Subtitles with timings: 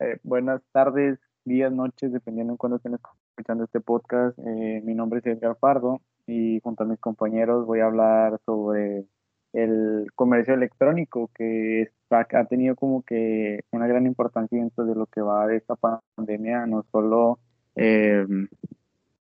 [0.00, 4.38] Eh, buenas tardes, días, noches, dependiendo de cuándo estén escuchando este podcast.
[4.38, 9.06] Eh, mi nombre es Edgar Pardo y junto a mis compañeros voy a hablar sobre
[9.52, 15.22] el comercio electrónico que ha tenido como que una gran importancia dentro de lo que
[15.22, 17.38] va de esta pandemia, no solo
[17.74, 18.26] eh,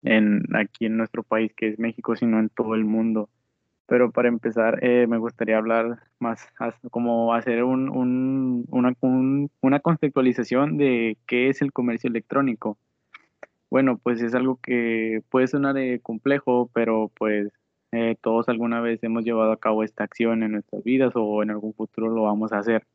[0.01, 3.29] en, aquí en nuestro país que es México, sino en todo el mundo.
[3.93, 6.47] Pero para empezar, eh, me gustaría hablar más,
[6.89, 8.95] como hacer un, un, una,
[9.61, 12.75] una contextualización de qué es el comercio electrónico.
[13.69, 17.49] Bueno, pues es algo que puede sonar de complejo, pero pues
[17.91, 21.51] eh, todos alguna vez hemos llevado a cabo esta acción en nuestras vidas o en
[21.51, 22.87] algún futuro lo vamos a hacer.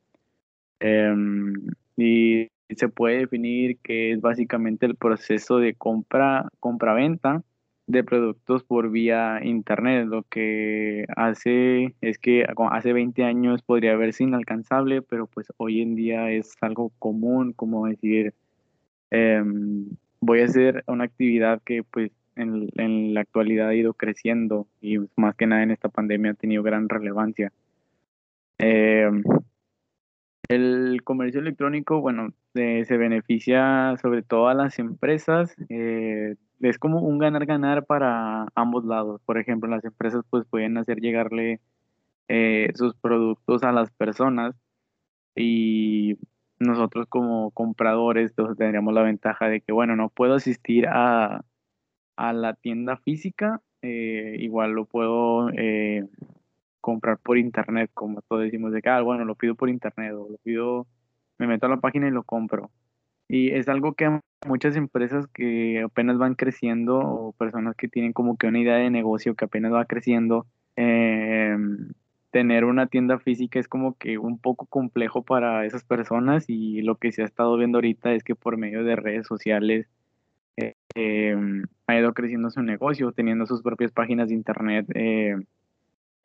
[0.80, 1.54] Em,
[1.96, 7.44] y se puede definir que es básicamente el proceso de compra, compra-venta
[7.88, 10.06] de productos por vía internet.
[10.06, 15.96] Lo que hace es que hace 20 años podría verse inalcanzable, pero pues hoy en
[15.96, 18.34] día es algo común, como decir,
[19.10, 19.88] em,
[20.20, 24.98] voy a hacer una actividad que pues en, en, la actualidad ha ido creciendo y
[25.16, 27.52] más que nada en esta pandemia ha tenido gran relevancia.
[28.58, 29.22] Em,
[30.48, 35.54] el comercio electrónico, bueno, se beneficia sobre todo a las empresas.
[36.60, 39.20] Eh, es como un ganar-ganar para ambos lados.
[39.24, 41.60] Por ejemplo, las empresas pues pueden hacer llegarle
[42.28, 44.54] eh, sus productos a las personas
[45.36, 46.18] y
[46.58, 51.44] nosotros como compradores tendríamos la ventaja de que, bueno, no puedo asistir a,
[52.16, 55.50] a la tienda física, eh, igual lo puedo
[56.80, 60.28] comprar por internet, como todos decimos de que, ah, bueno, lo pido por internet o
[60.30, 60.86] lo pido,
[61.38, 62.70] me meto a la página y lo compro.
[63.28, 68.36] Y es algo que muchas empresas que apenas van creciendo o personas que tienen como
[68.36, 71.92] que una idea de negocio que apenas va creciendo, em,
[72.30, 76.96] tener una tienda física es como que un poco complejo para esas personas y lo
[76.96, 79.88] que se ha estado viendo ahorita es que por medio de redes sociales
[80.56, 85.36] eh, em, ha ido creciendo su negocio, teniendo sus propias páginas de internet eh,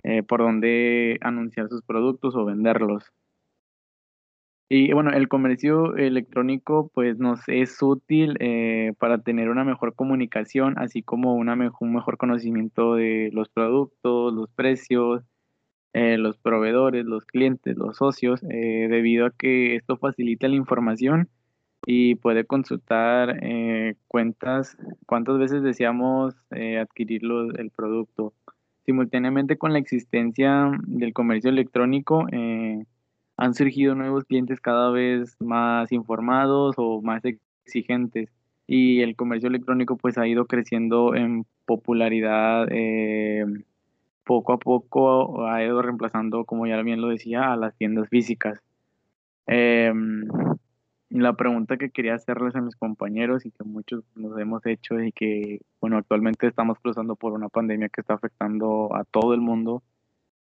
[0.04, 3.06] eh, por dónde anunciar sus productos o venderlos.
[4.70, 10.76] Y bueno, el comercio electrónico pues nos es útil eh, para tener una mejor comunicación,
[10.78, 15.24] así como una un mejor conocimiento de los productos, los precios,
[15.94, 21.30] eh, los proveedores, los clientes, los socios, debido a que esto facilita la información
[21.86, 23.40] y puede consultar
[24.08, 26.36] cuentas, cuántas veces deseamos
[26.80, 27.22] adquirir
[27.58, 28.34] el producto.
[28.86, 32.84] Simultáneamente con la existencia del comercio electrónico, eh,
[33.38, 38.30] han surgido nuevos clientes cada vez más informados o más exigentes
[38.68, 43.46] y el comercio electrónico pues ha ido creciendo en popularidad eh,
[44.24, 48.60] poco a poco ha ido reemplazando como ya bien lo decía a las tiendas físicas.
[49.46, 50.26] Em,
[51.10, 55.12] la pregunta que quería hacerles a mis compañeros y que muchos nos hemos hecho y
[55.12, 59.84] que, bueno, actualmente estamos cruzando por una pandemia que está afectando a todo el mundo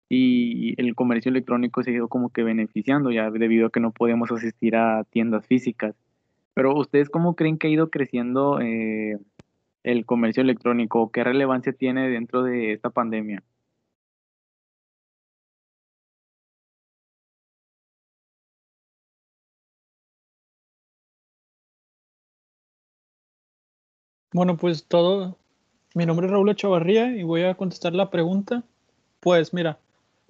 [0.09, 3.91] y el comercio electrónico se ha ido como que beneficiando ya debido a que no
[3.91, 5.95] podemos asistir a tiendas físicas.
[6.53, 9.17] Pero ustedes cómo creen que ha ido creciendo eh,
[9.83, 11.11] el comercio electrónico?
[11.11, 13.43] ¿Qué relevancia tiene dentro de esta pandemia?
[24.33, 25.37] Bueno, pues todo.
[25.95, 28.63] Mi nombre es Raúl Echavarría y voy a contestar la pregunta.
[29.19, 29.79] Pues mira,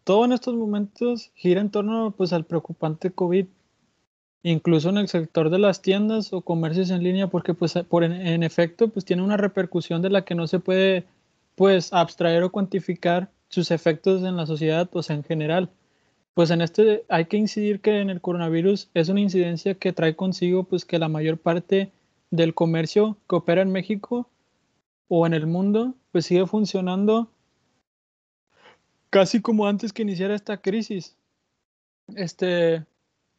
[0.03, 3.45] todo en estos momentos gira en torno pues, al preocupante COVID,
[4.43, 8.43] incluso en el sector de las tiendas o comercios en línea, porque pues, por en,
[8.43, 11.05] efecto pues, tiene una repercusión de la que no se puede
[11.55, 15.69] pues, abstraer o cuantificar sus efectos en la sociedad pues, en general.
[16.33, 20.15] Pues en este hay que incidir que en el coronavirus es una incidencia que trae
[20.15, 21.91] consigo pues que la mayor parte
[22.31, 24.27] del comercio que opera en México
[25.07, 27.29] o en el mundo, pues sigue funcionando
[29.13, 31.15] casi como antes que iniciara esta crisis.
[32.15, 32.83] Este,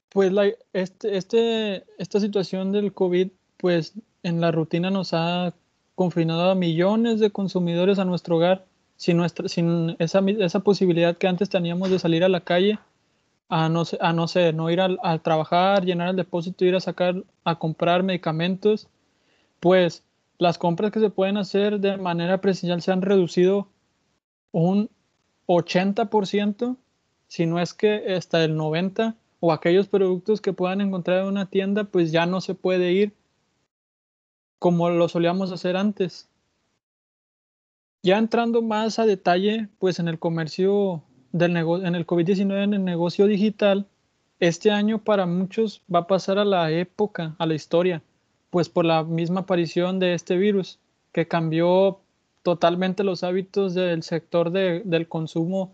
[0.09, 5.53] pues la, este, este, esta situación del COVID, pues en la rutina nos ha
[5.97, 8.67] confinado a millones de consumidores a nuestro hogar
[8.97, 12.79] sin, nuestra, sin esa, esa posibilidad que antes teníamos de salir a la calle
[13.49, 17.25] a no, a no sé, no ir al, trabajar, llenar el depósito, ir a sacar,
[17.43, 18.89] a comprar medicamentos,
[19.59, 20.05] pues
[20.39, 23.69] las compras que se pueden hacer de manera presencial se han reducido
[24.53, 24.89] un
[25.47, 26.77] 80%,
[27.29, 31.51] si no es que hasta el 90%, o aquellos productos que puedan encontrar en una
[31.51, 33.13] tienda, pues ya no se puede ir
[34.59, 36.31] como lo solíamos hacer antes.
[38.03, 41.03] Ya entrando más a detalle, pues en el comercio
[41.33, 43.87] del negocio, en el COVID-19, en el negocio digital,
[44.41, 48.03] este año para muchos va a pasar a la época, a la historia,
[48.49, 50.79] pues por la misma aparición de este virus
[51.13, 52.01] que cambió
[52.45, 55.73] totalmente los hábitos del sector del consumo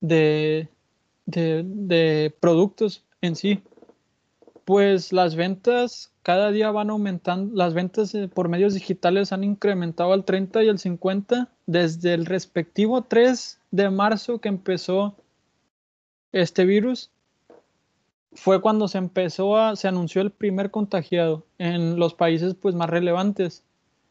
[0.00, 0.68] de,
[1.26, 3.60] de, productos en sí.
[4.64, 10.12] Pues las ventas cada día van aumentando, las ventas eh, por medios digitales han incrementado
[10.12, 15.16] al 30 y al 50 desde el respectivo 3 de marzo que empezó
[16.30, 17.10] este virus.
[18.32, 22.90] Fue cuando se empezó a, se anunció el primer contagiado en los países pues más
[22.90, 23.64] relevantes.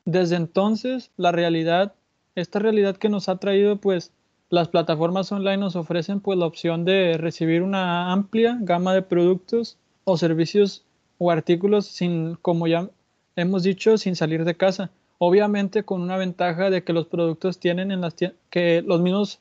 [0.06, 1.94] Desde entonces, la realidad,
[2.36, 4.12] esta realidad que nos ha traído pues
[4.50, 9.78] las plataformas online nos ofrecen pues la opción de recibir una amplia gama de productos
[10.04, 10.86] o servicios
[11.18, 12.90] o artículos sin, como ya
[13.36, 14.92] hemos dicho, sin salir de casa.
[15.18, 18.16] Obviamente con una ventaja de que los productos tienen en las
[18.50, 19.40] que los mismos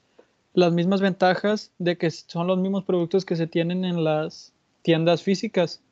[0.54, 4.52] las mismas ventajas de que son los mismos productos que se tienen en las
[4.82, 5.82] tiendas físicas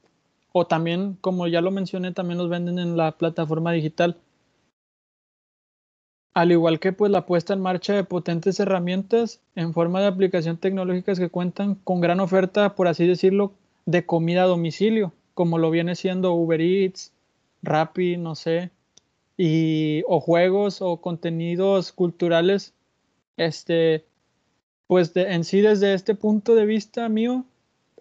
[0.52, 4.16] o también como ya lo mencioné también los venden en la plataforma digital
[6.34, 10.56] al igual que pues la puesta en marcha de potentes herramientas en forma de aplicación
[10.56, 13.52] tecnológicas que cuentan con gran oferta, por así decirlo,
[13.84, 17.12] de comida a domicilio, como lo viene siendo Uber Eats,
[17.62, 18.70] Rappi, no sé,
[19.36, 22.74] y o juegos o contenidos culturales,
[23.36, 24.04] este,
[24.86, 27.44] pues en sí desde este punto de vista mío,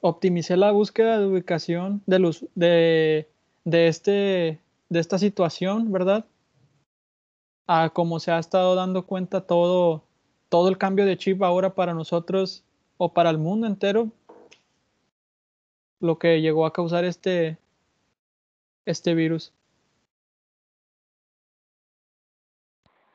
[0.01, 3.27] optimicé la búsqueda de ubicación de los de,
[3.65, 6.25] de este de esta situación, ¿verdad?
[7.71, 10.03] A cómo se ha estado dando cuenta todo,
[10.49, 12.65] todo el cambio de chip ahora para nosotros
[12.97, 14.11] o para el mundo entero,
[16.01, 17.57] lo que llegó a causar este,
[18.85, 19.53] este virus.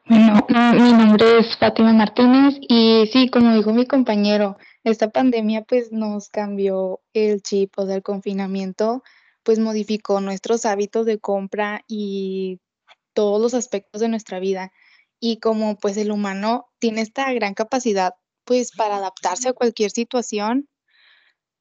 [0.08, 5.92] Bueno, mi nombre es Fátima Martínez y sí, como dijo mi compañero, esta pandemia pues
[5.92, 9.02] nos cambió el chip, o sea, el confinamiento
[9.42, 12.60] pues modificó nuestros hábitos de compra y
[13.16, 14.72] todos los aspectos de nuestra vida
[15.18, 18.12] y como pues el humano tiene esta gran capacidad
[18.44, 20.68] pues para adaptarse a cualquier situación,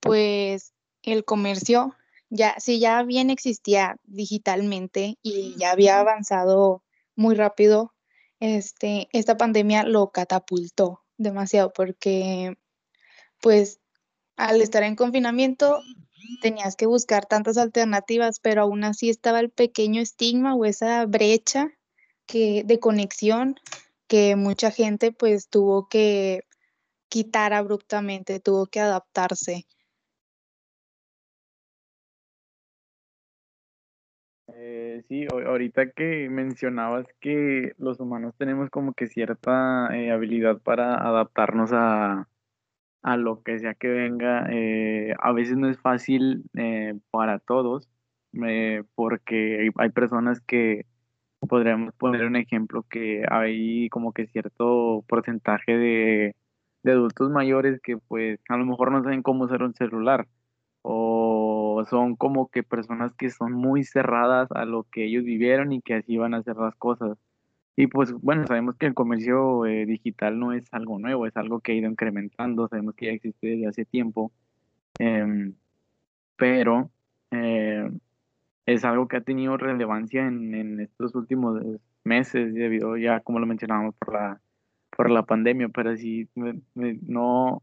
[0.02, 1.96] pues el comercio
[2.30, 6.84] ya si ya bien existía digitalmente y ya había avanzado
[7.16, 7.94] muy rápido,
[8.42, 12.58] este esta pandemia lo catapultó demasiado porque
[13.40, 13.80] pues
[14.36, 15.80] al estar en confinamiento
[16.42, 21.72] tenías que buscar tantas alternativas, pero aún así estaba el pequeño estigma o esa brecha
[22.26, 23.56] que, de conexión
[24.08, 26.42] que mucha gente pues tuvo que
[27.10, 29.66] quitar abruptamente, tuvo que adaptarse.
[34.48, 40.96] Eh, sí, ahorita que mencionabas que los humanos tenemos como que cierta eh, habilidad para
[40.96, 42.28] adaptarnos a,
[43.06, 44.48] a lo que sea que venga.
[44.52, 47.88] Eh, a veces no es fácil eh, para todos,
[48.46, 50.86] eh, porque hay, personas que
[51.50, 56.36] podríamos poner un ejemplo que hay como que cierto porcentaje de,
[56.84, 60.28] de adultos mayores que pues a lo mejor no saben cómo usar un celular
[60.82, 65.82] o son como que personas que son muy cerradas a lo que ellos vivieron y
[65.82, 67.18] que así van a hacer las cosas.
[67.76, 71.60] Y pues bueno, sabemos que el comercio eh, digital no es algo nuevo, es algo
[71.60, 74.32] que ha ido incrementando, sabemos que ya existe desde hace tiempo,
[75.00, 75.54] em,
[76.38, 76.90] pero
[77.32, 77.90] eh,
[78.66, 81.62] es algo que ha tenido relevancia en, en, estos últimos
[82.04, 84.42] meses debido ya, como lo mencionábamos, por la,
[84.96, 87.62] por la pandemia, pero sí, no,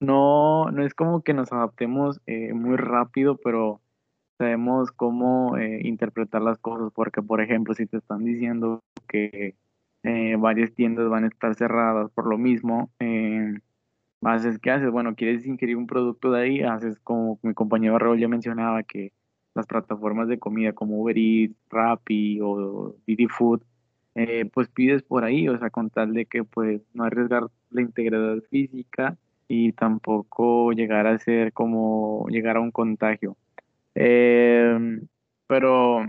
[0.00, 3.80] no, no es como que nos adaptemos eh, muy rápido, pero
[4.38, 9.56] sabemos cómo eh, interpretar las cosas, porque por ejemplo, si te están diciendo que
[10.04, 13.58] eh, varias tiendas van a estar cerradas por lo mismo, eh,
[14.22, 14.90] haces, ¿qué haces?
[14.90, 19.12] Bueno, quieres ingerir un producto de ahí, haces como mi compañero Raúl ya mencionaba que
[19.54, 23.62] las plataformas de comida como Uber Eats, Rappi o Didi Food,
[24.14, 27.82] eh, pues pides por ahí, o sea, con tal de que pues no arriesgar la
[27.82, 29.16] integridad física
[29.48, 33.36] y tampoco llegar a ser como llegar a un contagio.
[34.00, 34.78] Eh,
[35.48, 36.06] pero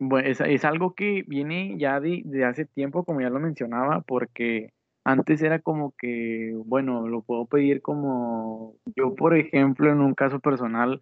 [0.00, 4.72] bueno, es, es, algo que viene ya de, hace tiempo, como ya lo mencionaba, porque
[5.04, 10.40] antes era como que, bueno, lo puedo pedir como yo, por ejemplo, en un caso
[10.40, 11.00] personal,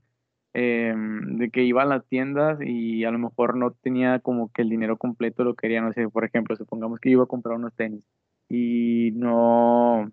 [0.52, 4.62] eh, de que iba a las tiendas y a lo mejor no tenía como que
[4.62, 7.74] el dinero completo, lo quería, no sé, por ejemplo, supongamos que iba a comprar unos
[7.74, 8.04] tenis
[8.48, 10.10] y no,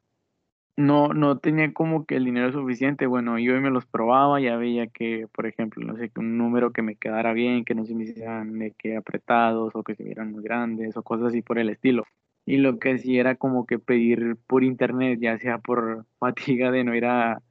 [0.75, 3.05] no, no tenía como que el dinero suficiente.
[3.07, 6.81] Bueno, yo me los probaba, ya veía que, por ejemplo, no sé, un número que
[6.81, 10.31] me quedara bien, que no se me hicieran de que apretados o que se vieran
[10.31, 12.05] muy grandes o cosas así por el estilo.
[12.45, 16.83] Y lo que sí era como que pedir por internet, ya sea por fatiga de
[16.83, 17.41] no ir a,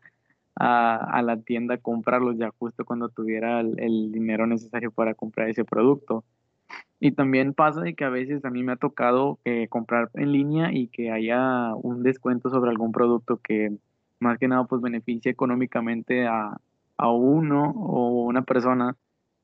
[0.56, 5.64] a, la tienda a comprarlos ya justo cuando tuviera el, dinero necesario para comprar ese
[5.64, 6.24] producto.
[7.00, 10.32] Y también pasa de que a veces a mí me ha tocado eh, comprar en
[10.32, 13.72] línea y que haya un descuento sobre algún producto que
[14.20, 16.56] más que nada pues beneficia económicamente a,
[16.96, 18.96] a uno o una persona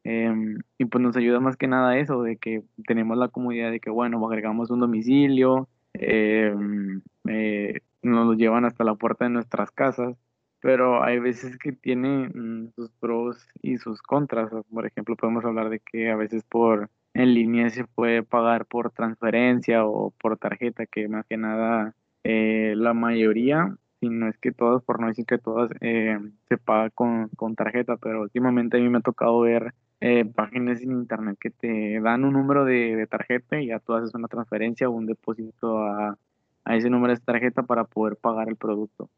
[0.04, 3.80] em, y pues nos ayuda más que nada eso, de que tenemos la comodidad de
[3.80, 9.70] que, bueno, agregamos un domicilio, em, eh, nos lo llevan hasta la puerta de nuestras
[9.73, 10.16] casas,
[10.61, 14.50] pero hay veces que tiene mm, sus pros y sus contras.
[14.73, 18.92] Por ejemplo, podemos hablar de que a veces por en línea se puede pagar por
[18.92, 21.94] transferencia o por tarjeta, que más que nada
[22.25, 26.56] eh, la mayoría si no es que todas, por no decir que todas, eh, se
[26.58, 31.37] paga con, tarjeta, pero últimamente a mí me ha tocado ver eh, páginas en internet
[31.40, 35.06] que te dan un número de, tarjeta y ya tú haces una transferencia o un
[35.06, 36.16] depósito a,
[36.64, 39.10] a ese número de tarjeta para poder pagar el producto.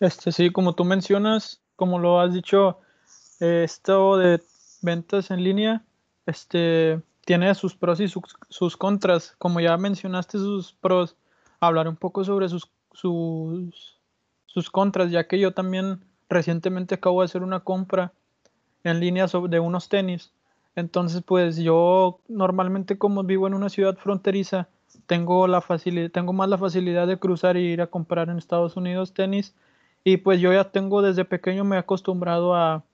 [0.00, 2.78] Este sí, como tú mencionas, como lo has dicho,
[3.38, 4.42] esto de
[4.82, 5.84] ventas en línea,
[6.26, 9.34] este tiene sus pros y sus, contras.
[9.38, 11.16] Como ya mencionaste sus pros,
[11.60, 14.00] hablar un poco sobre sus, sus,
[14.46, 18.12] sus contras, ya que yo también recientemente acabo de hacer una compra
[18.84, 20.32] en línea de unos tenis.
[20.76, 24.68] Entonces, pues yo normalmente como vivo en una ciudad fronteriza,
[25.06, 28.76] tengo la facilidad, tengo más la facilidad de cruzar y ir a comprar en Estados
[28.76, 29.54] Unidos tenis.
[30.04, 32.84] Y pues yo ya tengo desde pequeño me he acostumbrado a,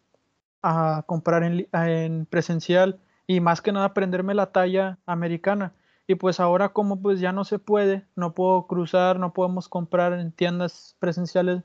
[0.63, 5.73] a comprar en, en presencial y más que nada aprenderme la talla americana.
[6.09, 10.13] Y pues ahora como pues ya no se puede, no puedo cruzar, no podemos comprar
[10.13, 11.63] en tiendas presenciales,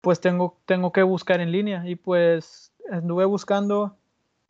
[0.00, 1.88] pues tengo, tengo que buscar en línea.
[1.88, 3.96] Y pues anduve buscando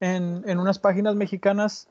[0.01, 1.89] en, en unas páginas mexicanas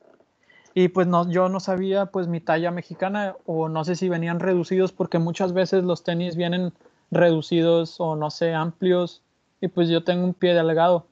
[0.74, 4.39] y pues no, yo no sabía pues mi talla mexicana o no sé si venían
[4.39, 6.74] reducidos porque muchas veces los tenis vienen
[7.12, 9.22] reducidos o no sé, amplios
[9.60, 11.06] y pues yo tengo un pie delgado.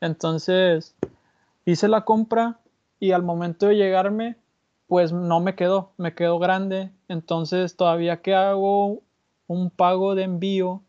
[0.00, 0.94] Entonces
[1.64, 2.60] hice la compra
[3.00, 4.36] y al momento de llegarme,
[4.86, 9.02] pues no me quedó, me quedó grande, entonces todavía que hago
[9.46, 10.82] un pago de envío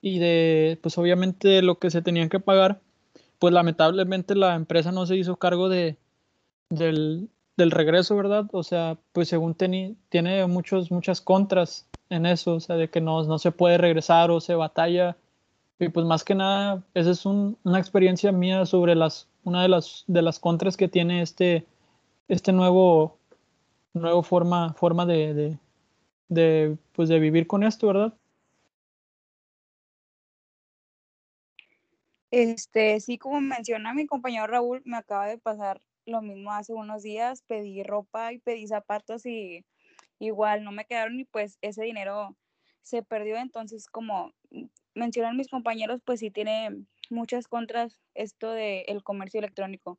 [0.00, 2.80] y de, pues obviamente lo que se tenían que pagar,
[3.38, 5.96] pues lamentablemente la empresa no se hizo cargo de,
[6.70, 8.46] del, del regreso, ¿verdad?
[8.52, 13.22] O sea, pues según tiene muchos, muchas contras en eso, o sea, de que no,
[13.24, 15.16] no se puede regresar o se batalla.
[15.78, 20.04] Y pues más que nada, esa es una experiencia mía sobre las una de las,
[20.06, 21.66] de las contras que tiene este,
[22.28, 23.18] este nuevo,
[23.92, 25.58] nuevo forma, forma de,
[26.28, 28.14] de, pues de vivir con esto, ¿verdad?
[32.30, 37.02] Este, sí, como menciona mi compañero Raúl, me acaba de pasar lo mismo hace unos
[37.02, 39.64] días, pedí ropa y pedí zapatos y
[40.26, 42.36] igual no me quedaron y pues ese dinero
[42.82, 44.32] se perdió, entonces como
[44.94, 49.98] mencionan mis compañeros, pues sí tiene muchas contras esto del comercio electrónico.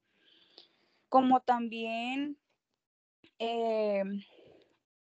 [1.10, 2.38] Como también
[3.40, 4.04] eh,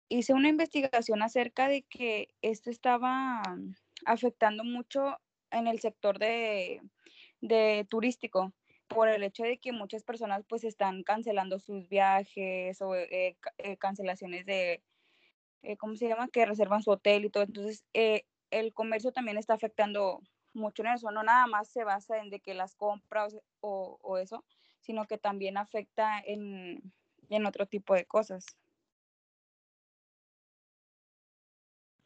[0.09, 3.41] hice una investigación acerca de que esto estaba
[4.05, 5.17] afectando mucho
[5.51, 6.81] en el sector de,
[7.89, 8.53] turístico
[8.87, 13.77] por el hecho de que muchas personas pues están cancelando sus viajes o eh, eh,
[13.77, 14.83] cancelaciones de,
[15.77, 16.27] ¿cómo se llama?
[16.27, 17.43] Que reservan su hotel y todo.
[17.43, 17.83] Entonces,
[18.51, 20.21] el comercio también está afectando
[20.55, 24.43] mucho en eso, no nada más se basa en que las compras o, eso,
[24.79, 26.81] sino que también afecta en,
[27.45, 28.45] otro tipo de cosas.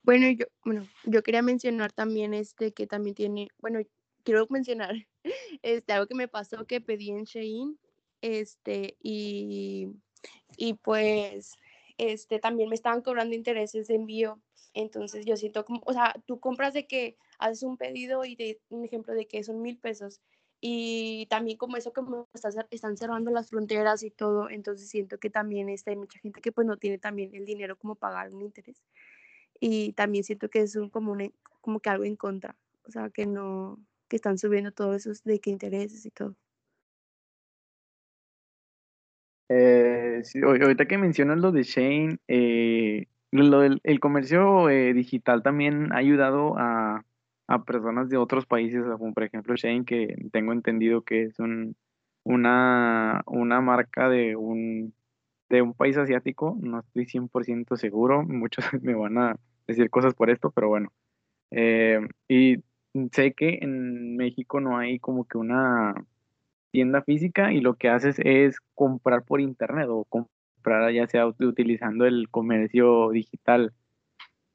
[0.01, 3.79] Bueno, yo, bueno, yo quería mencionar también este que también tiene, bueno,
[4.23, 4.95] quiero mencionar
[5.61, 7.79] este algo que me pasó que pedí en Shein,
[8.21, 9.89] este, y,
[10.57, 11.57] y pues,
[11.99, 14.41] este, también me estaban cobrando intereses de envío
[14.73, 18.61] entonces yo siento como, o sea, tú compras de que haces un pedido y de
[18.69, 20.21] un ejemplo de que son mil pesos
[20.61, 22.01] y también como eso que
[22.71, 26.51] están cerrando las fronteras y todo, entonces siento que también está, hay mucha gente que
[26.51, 28.83] pues no tiene también el dinero como pagar un interés
[29.59, 33.09] y también siento que es un, como, un, como que algo en contra, o sea,
[33.09, 36.35] que no, que están subiendo todos esos de que intereses y todo.
[39.49, 45.91] Eh, ahorita que mencionas lo de Shane, eh, lo del el comercio eh, digital también
[45.91, 47.03] ha ayudado a,
[47.65, 51.75] personas de otros países, como por ejemplo Shane, que tengo entendido que es un,
[52.23, 54.93] una, una marca de un,
[55.49, 59.35] de un país asiático, no estoy 100% seguro, muchos me van a
[59.67, 60.91] decir cosas por esto, pero bueno.
[61.51, 62.57] Eh, y
[63.13, 65.95] sé que en México no hay como que una
[66.71, 72.05] tienda física y lo que haces es comprar por internet o comprar ya sea utilizando
[72.05, 73.73] el comercio digital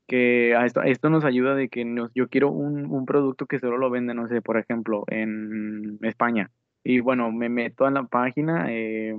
[0.07, 3.91] que esto, esto nos ayuda de que yo quiero un, un producto que solo lo
[3.91, 6.51] venden, no sé, por ejemplo, en España.
[6.83, 9.17] Y bueno, me meto a la página, eh,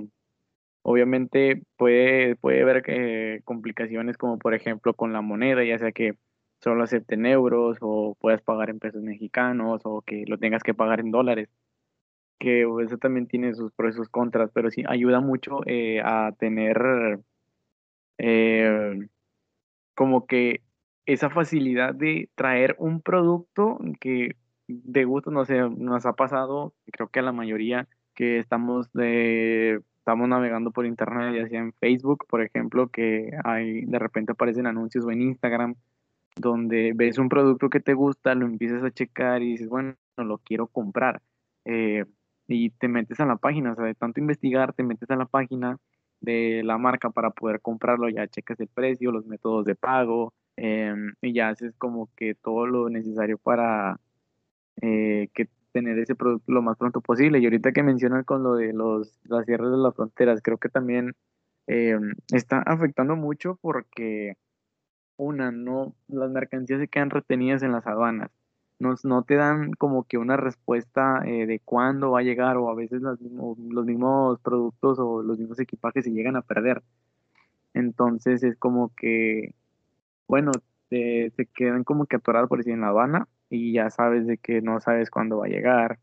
[0.82, 6.14] obviamente puede, puede haber eh, complicaciones como por ejemplo con la moneda, ya sea que
[6.60, 11.00] solo acepten euros o puedas pagar en pesos mexicanos o que lo tengas que pagar
[11.00, 11.48] en dólares
[12.38, 16.32] que eso también tiene sus pros y sus contras, pero sí ayuda mucho eh, a
[16.38, 17.20] tener
[19.94, 20.62] como que
[21.06, 24.36] esa facilidad de traer un producto que
[24.68, 29.80] de gusto, no sé, nos ha pasado, creo que a la mayoría que estamos de
[29.98, 34.66] estamos navegando por internet, ya sea en Facebook, por ejemplo, que hay de repente aparecen
[34.66, 35.74] anuncios o en Instagram
[36.36, 40.38] donde ves un producto que te gusta, lo empiezas a checar y dices, bueno, lo
[40.38, 41.22] quiero comprar.
[41.64, 42.04] Eh,
[42.48, 45.26] y te metes a la página, o sea, de tanto investigar, te metes a la
[45.26, 45.78] página
[46.20, 51.14] de la marca para poder comprarlo, ya checas el precio, los métodos de pago, Em,
[51.20, 54.00] y ya haces como que todo lo necesario para
[54.82, 57.38] eh, que tener ese producto lo más pronto posible.
[57.40, 60.68] Y ahorita que mencionas con lo de los, las cierres de las fronteras, creo que
[60.70, 61.14] también
[61.66, 64.36] em, está afectando mucho porque
[65.16, 68.30] una, no, las mercancías se quedan retenidas en las aduanas.
[68.78, 72.68] No, no te dan como que una respuesta eh, de cuándo va a llegar o
[72.70, 76.82] a veces los mismos, productos o los mismos equipajes se llegan a perder.
[77.74, 79.54] Entonces es como que
[80.28, 80.52] bueno,
[80.90, 84.62] se quedan como que atorados por decir en la aduana y ya sabes de que
[84.62, 85.98] no sabes cuándo va a llegar.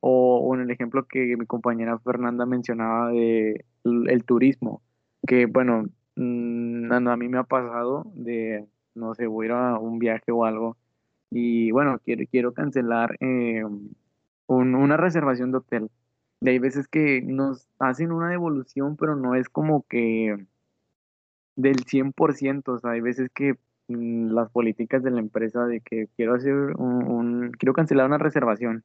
[0.00, 4.82] O, en el ejemplo que mi compañera Fernanda mencionaba de el, turismo,
[5.26, 9.78] que bueno, mm, a mí me ha pasado de, no sé, voy a ir a
[9.78, 10.76] un viaje o algo
[11.30, 13.62] y bueno, quiero, quiero cancelar eh,
[14.46, 15.90] una reservación de hotel.
[16.40, 20.46] De hay veces que nos hacen una devolución, pero no es como que
[21.56, 23.56] del 100%, o sea, hay veces que
[23.88, 28.84] Mm, las políticas de la empresa de que quiero hacer un, quiero cancelar una reservación.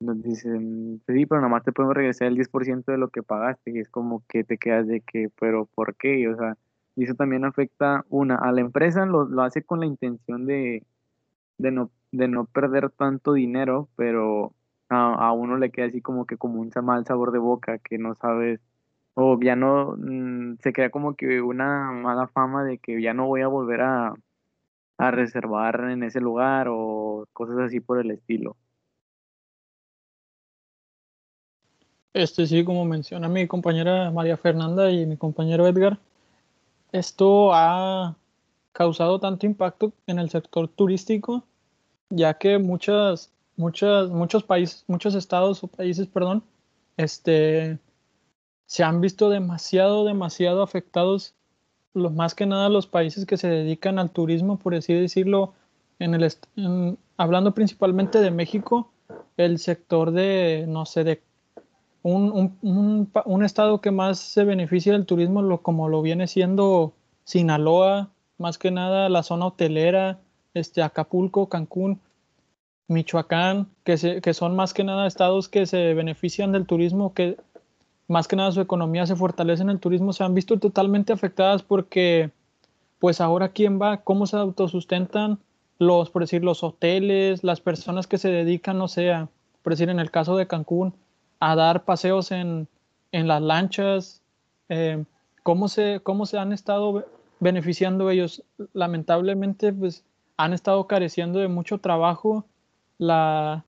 [0.00, 3.70] Nos dicen, sí, pero nada más te podemos regresar el 10% de lo que pagaste
[3.72, 6.28] y es como que te quedas de que, pero ¿por qué?
[6.28, 6.56] O sea,
[6.96, 10.84] y eso también afecta, una, a la empresa lo, lo hace con la intención de,
[11.58, 14.54] de, no, de no perder tanto dinero, pero
[14.88, 17.98] a, a uno le queda así como que como un mal sabor de boca que
[17.98, 18.60] no sabes
[19.14, 23.26] o ya no, mm, se crea como que una mala fama de que ya no
[23.26, 24.14] voy a volver a,
[24.98, 28.56] a reservar en ese lugar o cosas así por el estilo.
[32.12, 35.98] Este sí, como menciona mi compañera María Fernanda y mi compañero Edgar,
[36.92, 38.16] esto ha
[38.76, 41.46] causado tanto impacto en el sector turístico,
[42.10, 46.44] ya que muchas, muchas, muchos países, muchos estados o países, perdón,
[46.98, 47.78] este,
[48.66, 51.34] se han visto demasiado, demasiado afectados,
[51.94, 55.54] los, más que nada los países que se dedican al turismo, por así decirlo,
[55.98, 56.30] en el
[57.16, 58.92] hablando principalmente de México,
[59.38, 61.22] el sector de, no sé, de
[62.02, 66.92] un, un, un, estado que más se beneficia del turismo, lo, como lo viene siendo
[67.24, 70.20] Sinaloa, más que nada la zona hotelera,
[70.54, 72.00] este, Acapulco, Cancún,
[72.88, 77.36] Michoacán, que, que son más que nada estados que se benefician del turismo, que
[78.08, 81.62] más que nada su economía se fortalece en el turismo, se han visto totalmente afectadas
[81.62, 82.30] porque,
[82.98, 85.38] pues ahora quién va, cómo se autosustentan
[85.78, 89.12] los, por decir, los hoteles, las personas que se dedican, no sé,
[89.62, 90.94] por decir, en el caso de Cancún,
[91.40, 92.68] a dar paseos en,
[93.12, 94.22] en las lanchas,
[94.68, 95.04] eh,
[95.42, 97.04] cómo, se, cómo se han estado
[97.40, 98.42] beneficiando ellos.
[98.72, 100.04] Lamentablemente, pues
[100.36, 102.46] han estado careciendo de mucho trabajo.
[102.98, 103.64] La,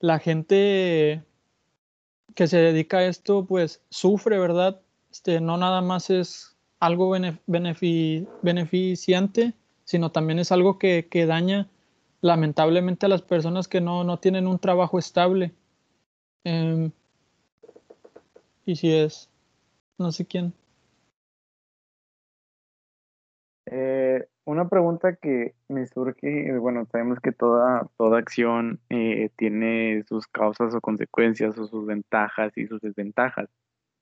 [0.00, 1.22] la gente
[2.34, 4.80] que se dedica a esto, pues sufre, ¿verdad?
[5.10, 7.16] Este, no nada más es algo
[8.42, 11.68] beneficiante, sino también es algo que, daña
[12.20, 15.52] lamentablemente a las personas que no, tienen un trabajo estable.
[16.44, 16.92] Em,
[18.64, 19.28] y si es,
[19.98, 20.52] no sé quién.
[23.70, 30.26] Eh, una pregunta que me surge, bueno, sabemos que toda, toda acción eh, tiene sus
[30.26, 33.50] causas o consecuencias o sus ventajas y sus desventajas.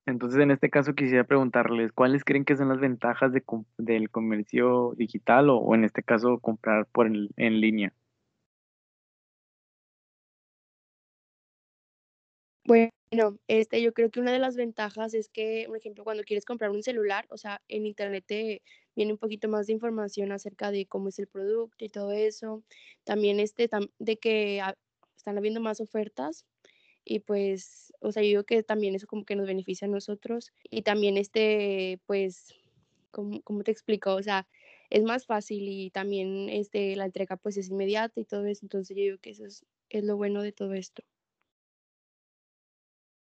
[0.06, 3.42] Entonces, en este caso quisiera preguntarles, ¿cuáles creen que son las ventajas de,
[3.78, 7.92] del comercio digital o, en este caso comprar por en, línea?
[12.64, 12.90] Bueno,
[13.48, 16.70] este, yo creo que una de las ventajas es que, por ejemplo, cuando quieres comprar
[16.70, 18.62] un celular, o sea, en internet te
[18.96, 22.64] viene un poquito más de información acerca de cómo es el producto y todo eso.
[23.04, 24.62] También este, de que
[25.16, 26.46] están habiendo más ofertas
[27.04, 30.52] y pues, o sea, yo digo que también eso como que nos beneficia a nosotros
[30.64, 32.54] y también este, pues,
[33.12, 34.14] ¿cómo, cómo te explico?
[34.14, 34.48] O sea,
[34.90, 38.96] es más fácil y también este, la entrega pues es inmediata y todo eso, entonces
[38.96, 41.02] yo digo que eso es, es lo bueno de todo esto.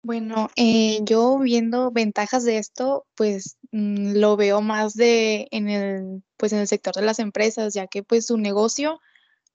[0.07, 6.23] Bueno, eh, yo viendo ventajas de esto, pues mm, lo veo más de en el,
[6.37, 9.01] pues en el sector de las empresas, ya que pues su negocio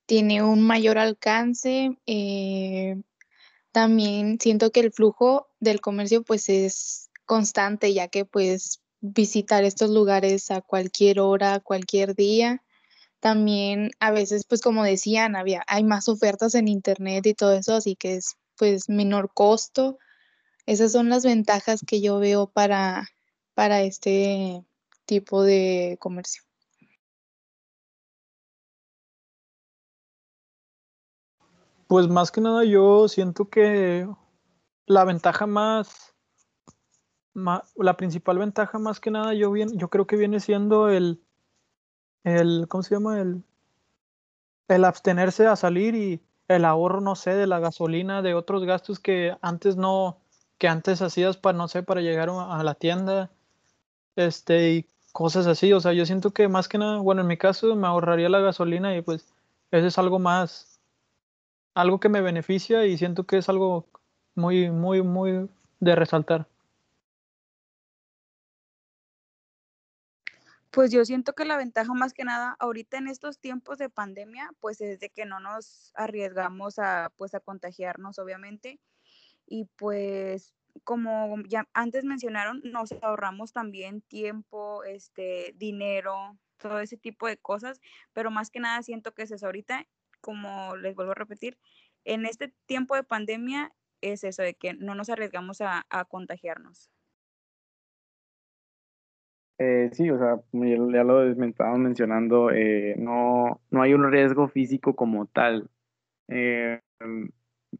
[0.06, 1.96] tiene un mayor alcance.
[2.06, 2.96] eh,
[3.72, 9.90] también siento que el flujo del comercio pues es constante, ya que pues visitar estos
[9.90, 12.62] lugares a cualquier hora, cualquier día.
[13.20, 17.74] También a veces pues como decían, había, hay más ofertas en internet y todo eso,
[17.74, 19.98] así que es pues menor costo.
[20.66, 23.08] Esas son las ventajas que yo veo para,
[23.54, 24.64] para este
[25.06, 26.42] tipo de comercio.
[31.88, 34.08] Pues más que nada yo siento que
[34.86, 36.14] la ventaja más,
[37.34, 41.22] ma- la principal ventaja más que nada yo, bien, yo creo que viene siendo el,
[42.24, 43.20] el, ¿cómo se llama?
[43.20, 43.44] El,
[44.68, 48.98] el abstenerse a salir y el ahorro, no sé, de la gasolina, de otros gastos
[48.98, 50.21] que antes no,
[50.62, 53.32] que antes hacías para, no sé, para llegar a la tienda,
[54.14, 55.72] este, y cosas así.
[55.72, 58.38] O sea, yo siento que más que nada, bueno, en mi caso me ahorraría la
[58.38, 59.26] gasolina y pues
[59.72, 60.78] eso es algo más,
[61.74, 63.88] algo que me beneficia y siento que es algo
[64.36, 66.46] muy, muy, muy de resaltar.
[70.70, 74.52] Pues yo siento que la ventaja más que nada ahorita en estos tiempos de pandemia,
[74.60, 78.78] pues es de que no nos arriesgamos a pues a contagiarnos obviamente
[79.52, 87.26] y pues como ya antes mencionaron, nos ahorramos también tiempo, este, dinero, todo ese tipo
[87.26, 87.78] de cosas,
[88.14, 89.86] pero más que nada siento que es eso ahorita,
[90.22, 91.58] como les vuelvo a repetir,
[92.06, 96.90] en este tiempo de pandemia es eso de que no nos arriesgamos a, contagiarnos.
[99.58, 104.96] Eh, sí, o sea, ya lo estábamos mencionando, eh, no, no hay un riesgo físico
[104.96, 105.68] como tal.
[106.28, 107.28] Eh, mm,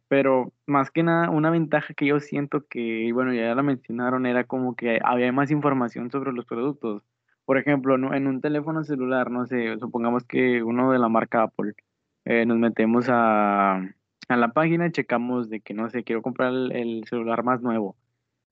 [0.08, 4.26] pero más que nada, una ventaja que yo siento que, y bueno, ya la mencionaron,
[4.26, 7.02] era como que había más información sobre los productos.
[7.44, 11.74] Por ejemplo, en un teléfono celular, no sé, supongamos que uno de la marca Apple,
[12.24, 13.76] eh, nos metemos a,
[14.28, 17.96] a la página, checamos de que, no sé, quiero comprar el, el celular más nuevo.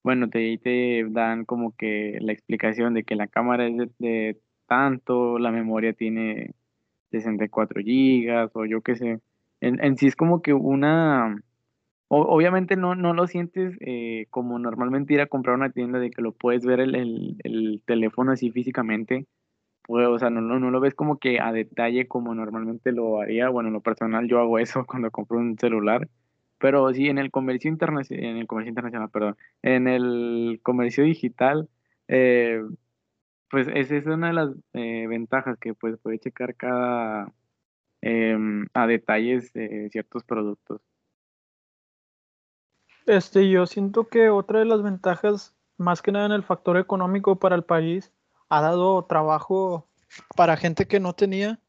[0.02, 4.40] Bueno, te, te dan como que la explicación de que la cámara es de, de
[4.66, 6.54] tanto, la memoria tiene
[7.10, 9.20] 64 gigas o yo qué sé.
[9.60, 11.36] En, en sí es como que una,
[12.08, 16.10] o- obviamente no, no lo sientes eh, como normalmente ir a comprar una tienda de
[16.10, 19.26] que lo puedes ver el, el, el teléfono así físicamente,
[19.82, 23.20] pues, o sea, no, no, no lo ves como que a detalle como normalmente lo
[23.20, 23.48] haría.
[23.50, 26.08] Bueno, en lo personal yo hago eso cuando compro un celular,
[26.58, 31.68] pero sí en el comercio internacional, en el comercio internacional, perdón, en el comercio digital,
[32.08, 32.62] eh,
[33.50, 37.32] pues esa es una de las eh, ventajas que pues puede checar cada
[38.02, 40.80] em, a detalles eh, ciertos productos.
[43.06, 47.38] Este, yo siento que otra de las ventajas, más que nada en el factor económico
[47.38, 48.12] para el país,
[48.48, 49.88] ha dado trabajo
[50.36, 51.60] para gente que no tenía,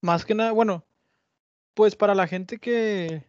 [0.00, 0.84] más que nada, bueno,
[1.74, 3.24] pues para la gente que,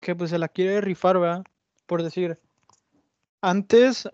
[0.00, 1.44] que pues se la quiere rifar, ¿verdad?
[1.86, 2.38] Por decir,
[3.40, 4.08] antes,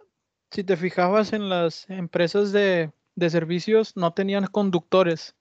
[0.50, 5.34] si te fijabas en las empresas de, de servicios, no tenían conductores.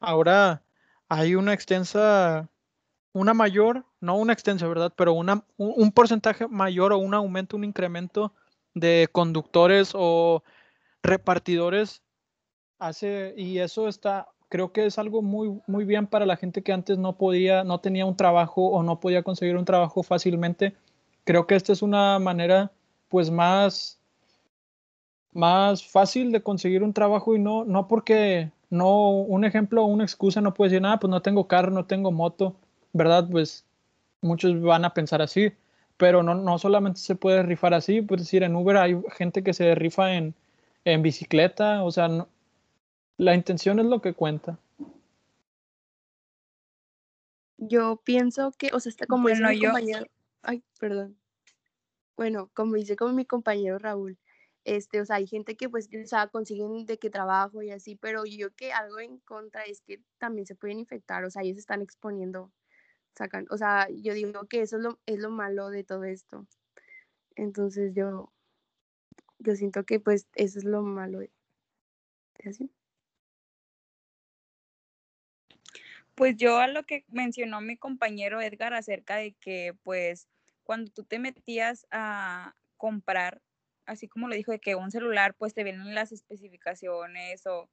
[0.00, 0.64] Ahora
[1.12, 2.48] hay una extensa,
[3.12, 4.94] una mayor, no una extensa, ¿verdad?
[4.96, 8.32] Pero una, un, porcentaje mayor o un aumento, un incremento
[8.72, 10.42] de conductores o
[11.02, 12.02] repartidores
[12.78, 16.72] hace, y eso está, creo que es algo muy, muy bien para la gente que
[16.72, 20.74] antes no podía, no tenía un trabajo o no podía conseguir un trabajo fácilmente.
[21.24, 22.72] Creo que esta es una manera,
[23.10, 24.00] pues, más,
[25.32, 30.40] más fácil de conseguir un trabajo y no, no porque, no, un ejemplo una excusa
[30.40, 32.56] no puede decir, nada, pues no tengo carro, no tengo moto,
[32.94, 33.28] ¿verdad?
[33.30, 33.66] Pues
[34.22, 35.52] muchos van a pensar así,
[35.98, 39.52] pero no, no solamente se puede rifar así, pues decir, en Uber hay gente que
[39.52, 40.34] se rifa en,
[40.86, 42.28] en bicicleta, o sea, no-
[43.18, 44.58] la intención es lo que cuenta.
[47.58, 50.06] Yo pienso que, o sea, está como dice mi yo- compañero,
[50.42, 51.16] ay, perdón.
[52.16, 54.18] Bueno, como dice como mi compañero Raúl,
[54.64, 57.96] este, o sea, hay gente que pues, o sea, consiguen de qué trabajo y así,
[57.96, 61.58] pero yo que algo en contra es que también se pueden infectar, o sea, ellos
[61.58, 62.52] están exponiendo,
[63.16, 66.46] sacan, o sea, yo digo que eso es lo, es lo malo de todo esto.
[67.36, 68.32] Entonces yo,
[69.38, 71.30] yo siento que pues eso es lo malo de.
[76.14, 80.28] Pues yo a lo que mencionó mi compañero Edgar acerca de que pues
[80.62, 83.40] cuando tú te metías a comprar,
[83.86, 87.70] así como lo dijo, de que un celular, pues te vienen las especificaciones o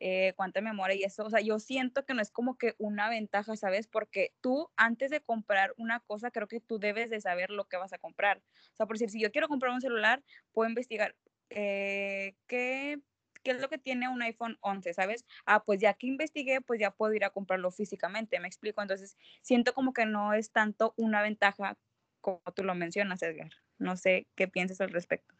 [0.00, 1.24] eh, cuánta memoria y eso.
[1.24, 3.86] O sea, yo siento que no es como que una ventaja, ¿sabes?
[3.86, 7.76] Porque tú antes de comprar una cosa, creo que tú debes de saber lo que
[7.76, 8.38] vas a comprar.
[8.38, 11.14] O sea, por decir, si yo quiero comprar un celular, puedo investigar
[11.50, 13.00] eh, qué,
[13.44, 15.24] qué es lo que tiene un iPhone 11, ¿sabes?
[15.46, 18.82] Ah, pues ya que investigué, pues ya puedo ir a comprarlo físicamente, me explico.
[18.82, 21.76] Entonces, siento como que no es tanto una ventaja
[22.20, 23.50] como tú lo mencionas, Edgar.
[23.82, 25.34] No sé qué piensas al respecto.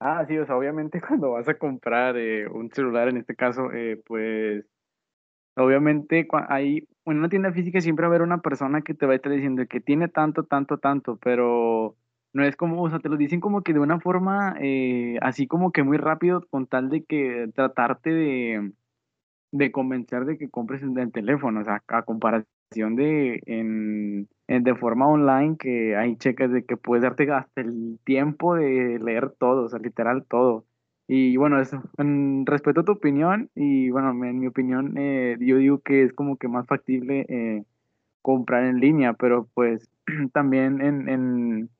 [0.00, 3.72] Ah, sí, o sea, obviamente cuando vas a comprar eh, un celular, en este caso,
[3.72, 4.64] eh, pues,
[5.56, 9.12] obviamente hay, en una tienda física siempre va a haber una persona que te va
[9.12, 11.96] a estar diciendo que tiene tanto, tanto, tanto, pero
[12.34, 15.46] no es como, o sea, te lo dicen como que de una forma, eh, así
[15.46, 18.72] como que muy rápido, con tal de que tratarte de,
[19.52, 25.08] de convencer de que compres el teléfono, o sea, a comparación de, en, de forma
[25.08, 29.68] online que hay checas de que puedes darte hasta el tiempo de leer todo, o
[29.68, 30.64] sea, literal todo.
[31.06, 31.82] Y bueno, eso,
[32.46, 36.48] respeto tu opinión, y bueno, en mi opinión, eh, yo digo que es como que
[36.48, 37.64] más factible eh,
[38.22, 39.90] comprar en línea, pero pues
[40.32, 41.70] también en, en,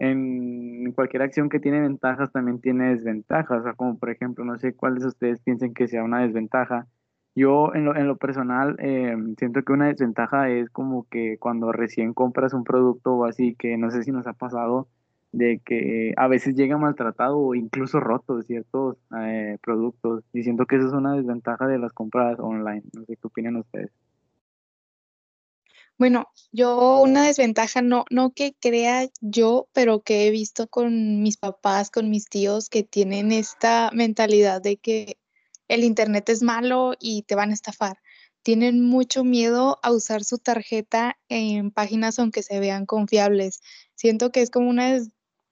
[0.00, 4.58] en cualquier acción que tiene ventajas también tiene desventajas, o sea, como por ejemplo, no
[4.58, 6.86] sé cuáles de ustedes piensen que sea una desventaja,
[7.38, 11.72] yo en lo, en lo personal eh, siento que una desventaja es como que cuando
[11.72, 14.88] recién compras un producto o así, que no sé si nos ha pasado,
[15.32, 20.24] de que a veces llega maltratado o incluso roto ciertos eh, productos.
[20.32, 22.82] Y siento que eso es una desventaja de las compras online.
[22.92, 23.90] No sé qué opinan ustedes.
[25.98, 31.36] Bueno, yo una desventaja, no, no que crea yo, pero que he visto con mis
[31.36, 35.18] papás, con mis tíos, que tienen esta mentalidad de que
[35.68, 37.98] el Internet es malo y te van a estafar.
[38.42, 43.60] Tienen mucho miedo a usar su tarjeta en páginas aunque se vean confiables.
[43.94, 44.98] Siento que es como una,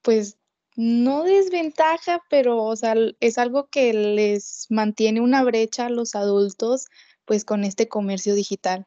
[0.01, 0.37] pues,
[0.75, 6.87] no desventaja, pero, o sea, es algo que les mantiene una brecha a los adultos,
[7.25, 8.85] pues, con este comercio digital.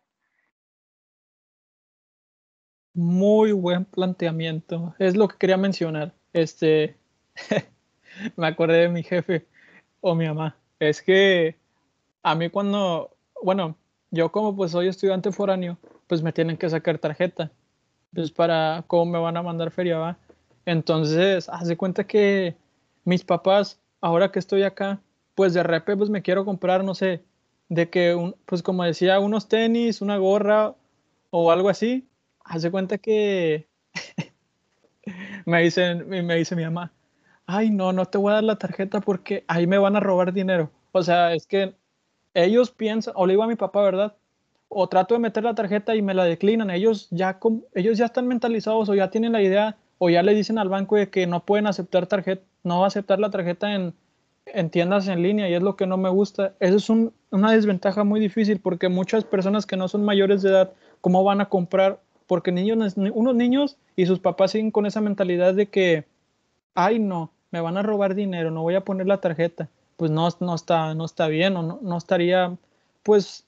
[2.95, 4.95] Muy buen planteamiento.
[4.99, 6.15] Es lo que quería mencionar.
[6.33, 6.97] Este,
[8.37, 9.47] me acordé de mi jefe
[10.01, 10.60] o mi mamá.
[10.81, 11.57] Es que
[12.23, 13.11] a mí cuando,
[13.43, 13.77] bueno,
[14.11, 17.53] yo como pues soy estudiante foráneo, pues me tienen que sacar tarjeta.
[18.15, 20.19] Pues para cómo me van a mandar feria, va.
[20.67, 22.57] Entonces, haz de cuenta que
[23.05, 25.01] mis papás, ahora que estoy acá,
[25.35, 27.23] pues de repente pues me quiero comprar, no sé,
[27.69, 30.75] de que, un, pues como decía, unos tenis, una gorra
[31.31, 32.09] o algo así.
[32.45, 33.69] Haz de cuenta que
[35.47, 36.93] me dicen, me dice mi mamá,
[37.51, 40.33] ay, no, no te voy a dar la tarjeta porque ahí me van a robar
[40.33, 40.71] dinero.
[40.93, 41.75] O sea, es que
[42.35, 44.15] ellos piensan, o le digo a mi papá, ¿verdad?
[44.69, 46.71] O trato de meter la tarjeta y me la declinan.
[46.71, 47.39] Ellos ya,
[47.75, 50.97] ellos ya están mentalizados o ya tienen la idea o ya le dicen al banco
[50.97, 53.95] de que no pueden aceptar tarjeta, no aceptar la tarjeta en,
[54.47, 56.55] en tiendas en línea y es lo que no me gusta.
[56.61, 56.89] Eso es
[57.31, 61.41] una desventaja muy difícil porque muchas personas que no son mayores de edad, ¿cómo van
[61.41, 62.01] a comprar?
[62.29, 66.05] Porque niños, unos niños y sus papás siguen con esa mentalidad de que,
[66.75, 70.29] ay no, me van a robar dinero, no voy a poner la tarjeta, pues no,
[70.41, 72.57] no, está, no está bien o no, no estaría,
[73.03, 73.45] pues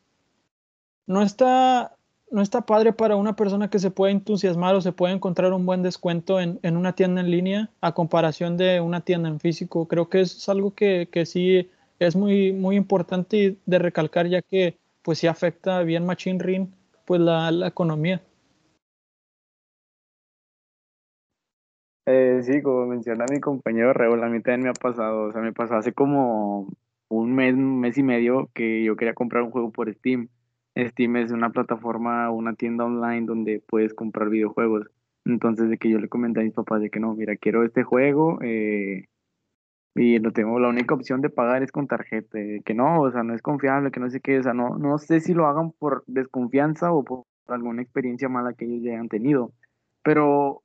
[1.06, 1.96] no está,
[2.30, 5.66] no está padre para una persona que se pueda entusiasmar o se puede encontrar un
[5.66, 9.86] buen descuento en, en, una tienda en línea a comparación de una tienda en físico.
[9.86, 14.76] Creo que es algo que, que sí es muy, muy importante de recalcar ya que
[15.02, 16.68] pues sí afecta bien Machine Ring
[17.04, 18.22] pues la, la economía.
[22.06, 25.40] Eh, sí, como menciona mi compañero Raúl, a mí también me ha pasado, o sea,
[25.40, 26.68] me pasó hace como
[27.08, 30.28] un mes, un mes y medio que yo quería comprar un juego por Steam.
[30.76, 34.88] Steam es una plataforma, una tienda online donde puedes comprar videojuegos.
[35.24, 37.84] Entonces, de que yo le comenté a mis papás de que no, mira, quiero este
[37.84, 39.06] juego eh,
[39.94, 43.22] y lo tengo, la única opción de pagar es con tarjeta, que no, o sea,
[43.22, 45.72] no es confiable, que no sé qué, o sea, no, no sé si lo hagan
[45.72, 49.52] por desconfianza o por alguna experiencia mala que ellos ya hayan tenido.
[50.02, 50.61] Pero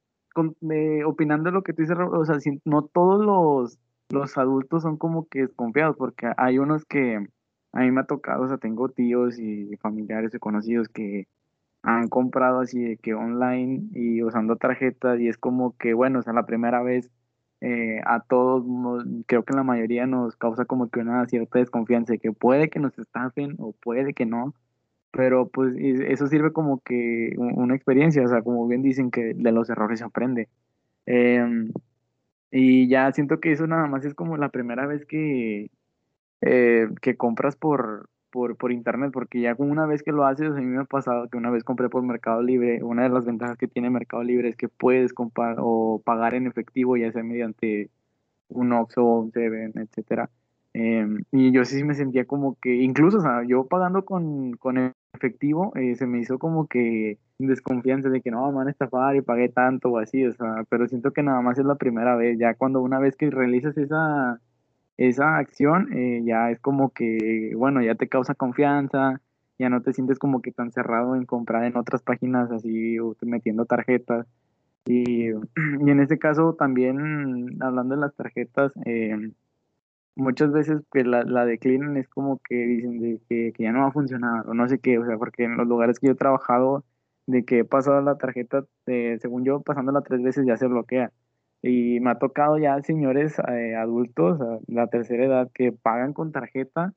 [1.06, 5.42] opinando lo que tú dices, o sea, no todos los, los adultos son como que
[5.42, 7.28] desconfiados, porque hay unos que
[7.74, 11.28] a mí me ha tocado, o sea, tengo tíos y familiares y conocidos que
[11.84, 16.22] han comprado así de que online y usando tarjetas y es como que, bueno, o
[16.22, 17.10] sea, la primera vez
[17.62, 18.64] eh, a todos,
[19.26, 22.80] creo que la mayoría nos causa como que una cierta desconfianza de que puede que
[22.80, 24.54] nos estafen o puede que no,
[25.18, 29.52] pero pues eso sirve como que una experiencia, o sea, como bien dicen que de
[29.52, 30.48] los errores se aprende.
[31.08, 31.72] Em,
[32.52, 35.72] y ya siento que eso nada más es como la primera vez que,
[36.42, 40.56] eh, que compras por, por, por internet, porque ya una vez que lo haces, a
[40.62, 43.58] mí me ha pasado que una vez compré por Mercado Libre, una de las ventajas
[43.58, 47.90] que tiene Mercado Libre es que puedes comprar o pagar en efectivo, ya sea mediante
[48.50, 50.30] un Oxxo, un Seven, etcétera.
[50.74, 54.94] Em, y yo sí me sentía como que, incluso, o sea, yo pagando con, con
[55.14, 59.16] efectivo, eh, se me hizo como que desconfianza de que no, me van a estafar
[59.16, 62.16] y pagué tanto o así, o sea, pero siento que nada más es la primera
[62.16, 64.42] vez, ya cuando una vez que realizas esa,
[64.98, 69.22] esa acción, eh, ya es como que, bueno, ya te causa confianza,
[69.60, 73.16] ya no te sientes como que tan cerrado en comprar en otras páginas así, o
[73.22, 74.28] metiendo tarjetas.
[74.86, 75.30] Y,
[75.86, 79.32] y en este caso también, hablando de las tarjetas, eh,
[80.18, 83.82] muchas veces que la, la, declinan es como que dicen de que, que, ya no
[83.82, 86.14] va a funcionar o no sé qué, o sea, porque en los lugares que yo
[86.14, 86.84] he trabajado,
[87.28, 91.12] de que he pasado la tarjeta, eh, según yo, pasándola tres veces ya se bloquea.
[91.62, 96.32] Y me ha tocado ya señores eh, adultos, a la tercera edad, que pagan con
[96.32, 96.94] tarjeta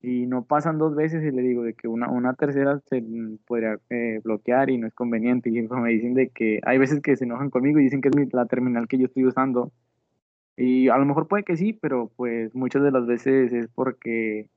[0.00, 3.02] y no pasan dos veces y le digo de que una, una tercera se
[3.46, 5.50] podría eh, bloquear y no es conveniente.
[5.50, 8.32] Y me dicen de que hay veces que se enojan conmigo y dicen que es
[8.32, 9.72] la terminal que yo estoy usando.
[10.58, 14.48] Y a lo mejor puede que sí, pero pues muchas de las veces es porque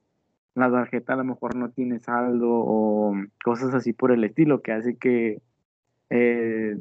[0.55, 4.73] la tarjeta a lo mejor no tiene saldo o cosas así por el estilo que
[4.73, 5.41] hace que
[6.09, 6.77] eh,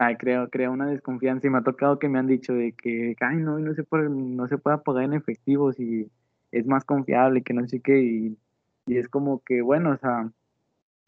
[0.00, 1.46] ay, crea, crea una desconfianza.
[1.46, 4.08] Y me ha tocado que me han dicho de que, ay, no, no se puede,
[4.08, 6.10] no se puede pagar en efectivo si
[6.52, 8.38] es más confiable, que no sé qué, y,
[8.86, 10.30] y es como que, bueno, o sea,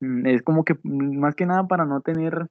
[0.00, 2.48] mm, es como que mm, más que nada para no tener,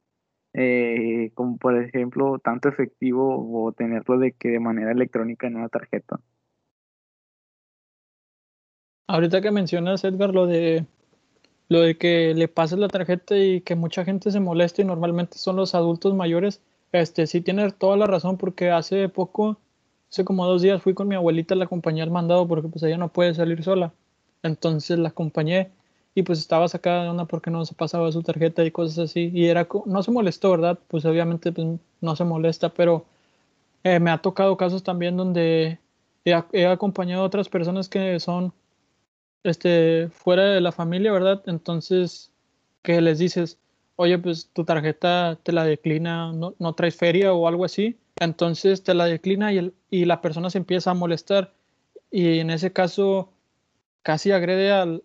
[0.53, 5.69] eh, como por ejemplo, tanto efectivo o tenerlo de que de manera electrónica en una
[5.69, 6.19] tarjeta.
[9.07, 10.85] Ahorita que mencionas, Edgar, lo de
[11.71, 15.37] lo de que le pases la tarjeta y que mucha gente se moleste y normalmente
[15.37, 16.61] son los adultos mayores,
[16.91, 19.57] este sí tiene toda la razón porque hace poco,
[20.09, 22.97] hace como dos días fui con mi abuelita, la acompañé al mandado porque pues ella
[22.97, 23.93] no puede salir sola.
[24.43, 25.71] Entonces la acompañé
[26.13, 29.31] y pues estaba sacada de onda porque no se pasaba su tarjeta y cosas así.
[29.33, 30.79] Y era, no se molestó, ¿verdad?
[30.87, 31.67] Pues obviamente pues,
[32.01, 33.05] no se molesta, pero
[33.83, 35.79] eh, me ha tocado casos también donde
[36.25, 38.53] he, he acompañado a otras personas que son
[39.43, 41.41] este, fuera de la familia, ¿verdad?
[41.47, 42.31] Entonces,
[42.83, 43.57] ¿qué les dices?
[43.95, 47.97] Oye, pues tu tarjeta te la declina, no, no traes feria o algo así.
[48.19, 51.53] Entonces te la declina y, el, y la persona se empieza a molestar.
[52.11, 53.31] Y en ese caso,
[54.03, 55.03] casi agrede al,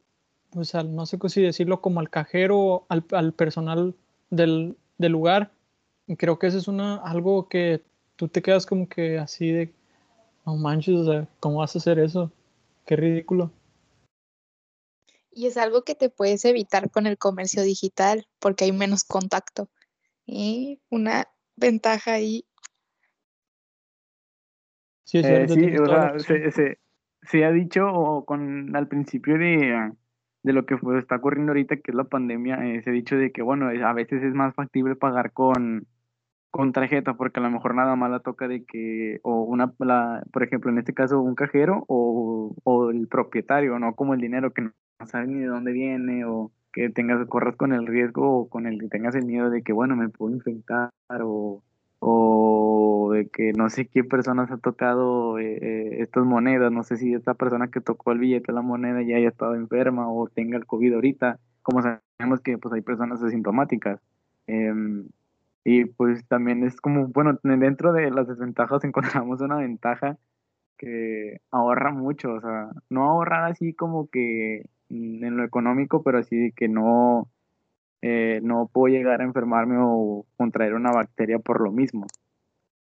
[0.57, 3.95] pues al, no sé si decirlo, como al cajero, al, al personal
[4.31, 5.53] del, del, lugar.
[6.07, 7.83] Y creo que eso es una, algo que
[8.17, 9.71] tú te quedas como que así de,
[10.47, 12.33] no manches, o sea, ¿cómo vas a hacer eso?
[12.87, 13.51] Qué ridículo.
[15.31, 19.69] Y es algo que te puedes evitar con el comercio digital porque hay menos contacto.
[20.25, 22.47] Y una ventaja ahí.
[25.05, 26.79] Sí, eh, sí o sea, se, se,
[27.21, 29.93] se, ha dicho con, al principio de,
[30.47, 33.33] de lo que está ocurriendo ahorita, que es la pandemia, eh, se ha dicho de
[33.33, 35.89] que, bueno, a veces es más factible pagar con,
[36.53, 40.23] con tarjeta, porque a lo mejor nada más la toca de que, o una, la,
[40.33, 44.53] por ejemplo, en este caso, un cajero o, o el propietario, no como el dinero
[44.53, 44.73] que no
[45.07, 48.79] sabes ni de dónde viene o que tengas, corras con el riesgo o con el
[48.79, 51.65] que tengas el miedo de que, bueno, me puedo infectar o,
[51.99, 56.97] o de que no sé qué personas ha tocado eh, eh, estas monedas, no sé
[56.97, 60.57] si esta persona que tocó el billete la moneda ya haya estado enferma o tenga
[60.57, 64.01] el COVID ahorita, como sabemos que pues hay personas asintomáticas.
[64.47, 65.09] Em,
[65.65, 68.85] y pues también es como, bueno, dentro de las desventajas
[69.25, 70.19] encontramos una ventaja
[70.79, 76.53] que ahorra mucho, o sea, no ahorrar así como que en lo económico, pero así
[76.53, 77.29] que no,
[78.03, 82.07] eh, no puedo llegar a enfermarme o contraer una bacteria por lo mismo.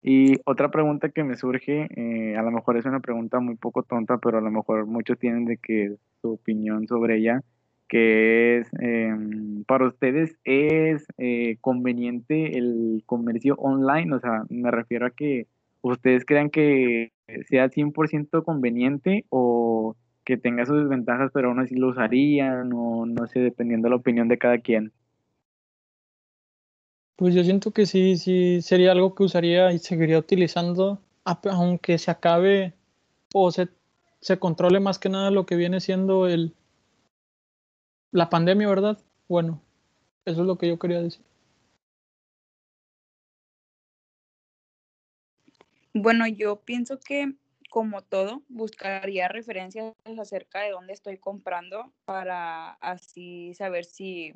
[0.02, 3.84] Y otra pregunta que me surge, eh, a lo mejor es una pregunta muy poco
[3.84, 7.42] tonta, pero a lo mejor muchos tienen de que su opinión sobre ella,
[7.90, 15.06] que es, em, para ustedes es eh, conveniente el comercio online, o sea, me refiero
[15.08, 15.48] a que
[15.82, 17.12] ustedes crean que
[17.50, 23.28] sea 100% conveniente o que tenga sus desventajas, pero aún así lo usarían, o no
[23.28, 24.92] sé, dependiendo de la opinión de cada quien.
[27.18, 32.12] Pues yo siento que sí, sí sería algo que usaría y seguiría utilizando, aunque se
[32.12, 32.74] acabe
[33.34, 33.70] o se,
[34.22, 36.54] se controle más que nada lo que viene siendo el
[38.12, 39.00] la pandemia, ¿verdad?
[39.28, 39.62] Bueno,
[40.26, 41.26] eso es lo que yo quería decir.
[45.94, 47.34] Bueno, yo pienso que
[47.72, 54.34] como todo, buscaría referencias acerca de dónde estoy comprando para así saber si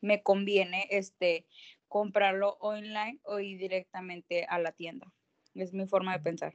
[0.00, 1.46] me conviene este
[1.92, 5.06] comprarlo online o ir directamente a la tienda.
[5.54, 6.54] Es mi forma de pensar.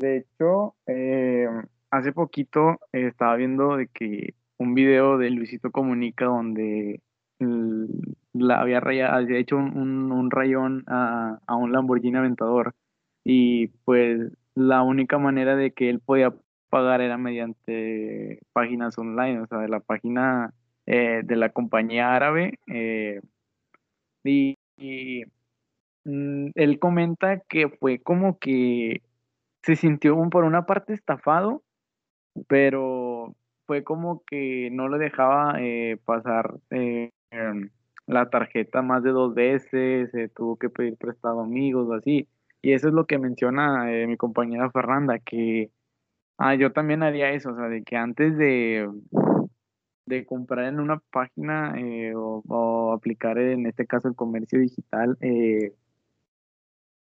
[0.00, 1.46] De hecho, eh,
[1.88, 7.00] hace poquito estaba viendo de que un video de Luisito Comunica donde
[7.38, 12.74] la había, había hecho un, un, rayón a, a, un Lamborghini Aventador
[13.22, 16.34] y pues la única manera de que él podía
[16.70, 20.52] pagar era mediante páginas online, o sea, de la página
[20.86, 22.58] eh, de la compañía árabe.
[22.68, 23.20] Eh,
[24.24, 24.56] y,
[26.04, 29.02] mm, él comenta que fue como que
[29.62, 31.62] se sintió por una parte estafado,
[32.48, 33.34] pero
[33.66, 37.70] fue como que no le dejaba eh, pasar em,
[38.06, 42.28] la tarjeta más de dos veces, tuvo que pedir prestado amigos o así.
[42.62, 45.70] Y eso es lo que menciona mi compañera Fernanda, que
[46.38, 48.90] Ah, yo también haría eso, o sea, de que antes de,
[50.06, 55.72] de comprar en una página eh, o, aplicar en este caso el comercio digital, eh,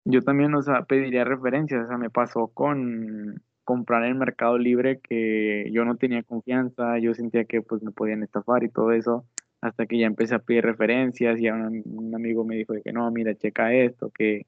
[0.05, 5.01] yo también, o sea, pediría referencias, o sea, me pasó con comprar en Mercado Libre
[5.01, 9.27] que yo no tenía confianza, yo sentía que pues me podían estafar y todo eso,
[9.61, 12.93] hasta que ya empecé a pedir referencias y un, un amigo me dijo de que
[12.93, 14.47] no, mira, checa esto, que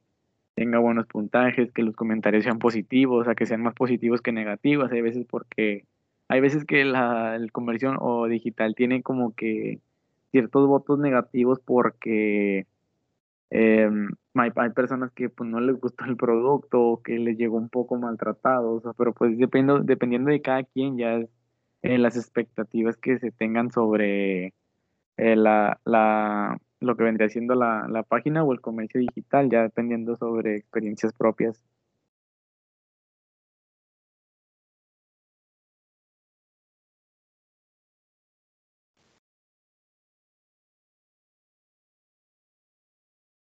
[0.61, 4.31] tenga buenos puntajes, que los comentarios sean positivos, o sea, que sean más positivos que
[4.31, 4.93] negativos.
[4.93, 5.87] Hay veces porque,
[6.31, 9.81] hay veces que la, el comercio o digital tiene como que
[10.31, 12.69] ciertos votos negativos porque
[13.51, 17.69] em, hay, personas que pues, no les gustó el producto o que les llegó un
[17.69, 21.21] poco maltratado, o sea, pero pues dependiendo, dependiendo de cada quien ya
[21.83, 24.55] eh, las expectativas que se tengan sobre
[25.17, 29.63] eh, la, la, lo que vendría siendo la, la página o el comercio digital, ya
[29.63, 31.61] dependiendo sobre experiencias propias.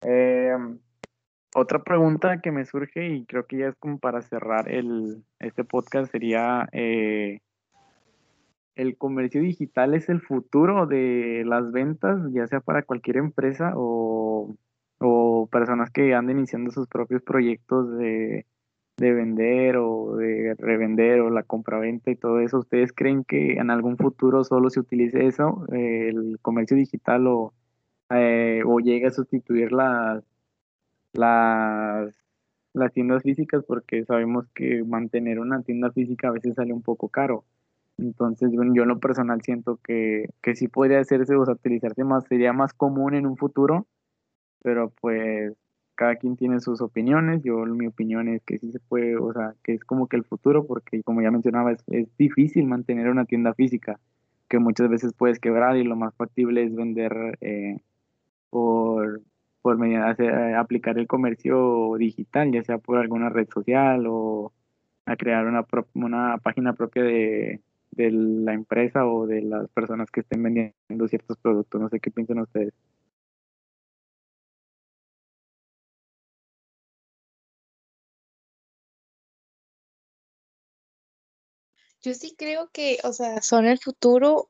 [0.01, 0.79] Em,
[1.55, 5.63] otra pregunta que me surge y creo que ya es como para cerrar el, este
[5.63, 7.39] podcast sería eh,
[8.77, 14.55] el comercio digital es el futuro de las ventas, ya sea para cualquier empresa o,
[15.51, 18.45] personas que anden iniciando sus propios proyectos de,
[18.99, 22.59] vender o de revender o la compraventa y todo eso.
[22.59, 27.53] ¿Ustedes creen que en algún futuro solo se utilice eso, el comercio digital o,
[28.09, 30.23] eh, o llegue a sustituir las,
[31.13, 32.13] las,
[32.73, 33.63] las tiendas físicas?
[33.65, 37.43] Porque sabemos que mantener una tienda física a veces sale un poco caro.
[37.97, 42.25] Entonces, yo en lo personal siento que, que sí podría hacerse, o sea, utilizarse más,
[42.25, 43.87] sería más común en un futuro,
[44.61, 45.53] pero pues
[45.95, 47.43] cada quien tiene sus opiniones.
[47.43, 50.23] Yo, mi opinión es que sí se puede, o sea, que es como que el
[50.23, 53.99] futuro, porque como ya mencionaba, es, es difícil mantener una tienda física,
[54.47, 57.81] que muchas veces puedes quebrar y lo más factible es vender eh,
[58.49, 59.21] por,
[59.61, 64.53] por medio, eh, aplicar el comercio digital, ya sea por alguna red social o
[65.05, 70.21] a crear una, una página propia de, de la empresa o de las personas que
[70.21, 71.81] estén vendiendo ciertos productos.
[71.81, 72.73] No sé qué piensan ustedes.
[82.01, 84.49] Yo sí creo que, o sea, son el futuro,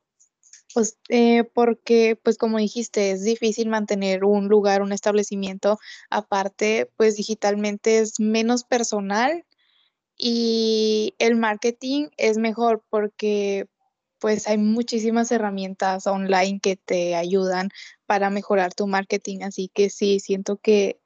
[0.74, 5.78] pues, eh, porque, pues, como dijiste, es difícil mantener un lugar, un establecimiento.
[6.10, 9.44] Aparte, pues, digitalmente es menos personal
[10.16, 13.66] y el marketing es mejor porque
[14.20, 17.70] pues hay muchísimas herramientas online que te ayudan
[18.06, 21.00] para mejorar tu marketing, así que sí, siento que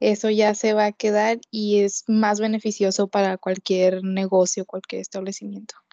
[0.00, 5.83] eso ya se va a quedar y es más beneficioso para cualquier negocio, cualquier establecimiento.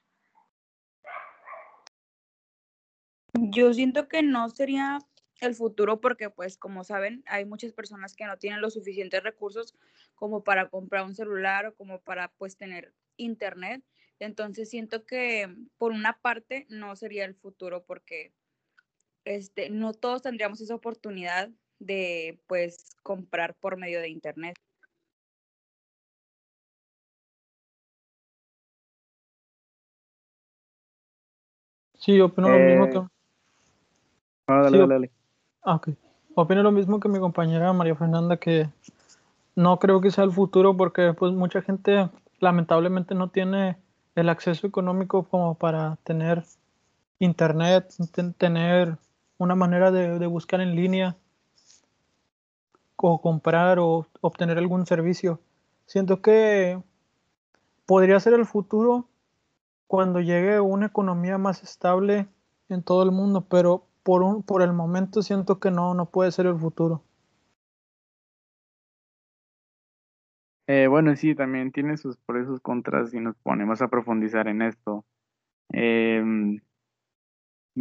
[3.34, 5.00] Yo siento que no sería
[5.40, 9.74] el futuro porque pues como saben hay muchas personas que no tienen los suficientes recursos
[10.16, 13.84] como para comprar un celular o como para pues tener internet.
[14.20, 18.34] Entonces siento que por una parte no sería el futuro porque
[19.26, 24.56] este, no todos tendríamos esa oportunidad de pues comprar por medio de internet.
[31.96, 33.21] Sí, opino lo mismo que...
[34.52, 35.12] Ah, dale, dale, dale.
[35.64, 35.90] Ah, ok.
[36.36, 38.70] Opino lo mismo que mi compañera María Fernanda, que
[39.56, 43.78] no creo que sea el futuro porque pues mucha gente lamentablemente no tiene
[44.16, 46.44] el acceso económico como para tener
[47.20, 47.94] internet,
[48.38, 48.98] tener
[49.38, 51.16] una manera de, de buscar en línea
[52.96, 55.40] o comprar o obtener algún servicio.
[55.86, 56.82] Siento que
[57.86, 59.08] podría ser el futuro
[59.88, 62.28] cuando llegue una economía más estable
[62.70, 66.32] en todo el mundo, pero por, un, por el momento siento que no, no puede
[66.32, 67.04] ser el futuro.
[70.68, 74.48] Eh, bueno, sí, también tiene sus pros y sus contras y nos ponemos a profundizar
[74.48, 75.06] en esto.
[75.70, 76.62] Em,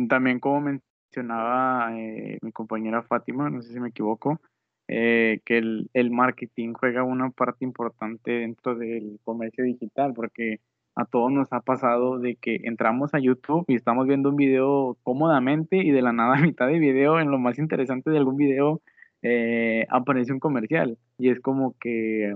[0.09, 4.41] también como mencionaba eh, mi compañera Fátima, no sé si me equivoco,
[4.89, 10.61] eh, que el, el, marketing juega una parte importante dentro del comercio digital, porque
[10.95, 14.97] a todos nos ha pasado de que entramos a YouTube y estamos viendo un video
[15.03, 18.37] cómodamente y de la nada a mitad de video, en lo más interesante de algún
[18.37, 18.81] video,
[19.23, 22.35] eh, aparece un comercial y es como que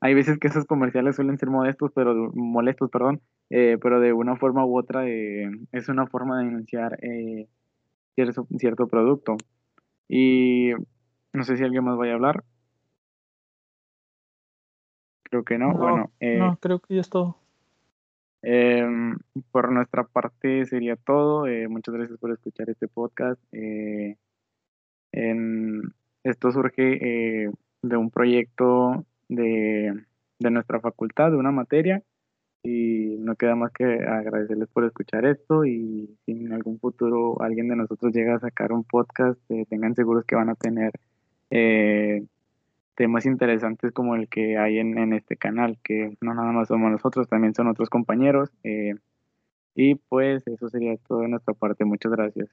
[0.00, 3.20] hay veces que esos comerciales suelen ser modestos, pero molestos, perdón,
[3.50, 6.98] eh, pero de una forma u otra eh, es una forma de denunciar
[8.14, 9.36] cierto, cierto producto.
[10.08, 10.72] Y
[11.32, 12.44] no sé si alguien más vaya a hablar.
[15.30, 15.72] Creo que no.
[15.72, 17.36] No, bueno, eh, no, creo que ya es todo.
[18.42, 19.16] Em,
[19.50, 21.46] por nuestra parte sería todo.
[21.46, 23.40] Eh, muchas gracias por escuchar este podcast.
[23.52, 24.16] Eh,
[26.22, 27.50] esto surge eh,
[27.82, 29.94] de un proyecto de,
[30.38, 32.02] de nuestra facultad, de una materia,
[32.62, 37.68] y no queda más que agradecerles por escuchar esto y si en algún futuro alguien
[37.68, 40.92] de nosotros llega a sacar un podcast, eh, tengan seguros que van a tener
[42.94, 46.90] temas interesantes como el que hay en, en este canal, que no nada más somos
[46.90, 48.50] nosotros, también son otros compañeros.
[48.64, 48.94] eh,
[49.74, 51.84] y pues eso sería todo de nuestra parte.
[51.84, 52.48] Muchas gracias.